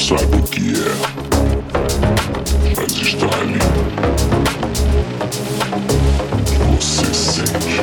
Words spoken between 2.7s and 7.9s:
mas está ali. Você sente.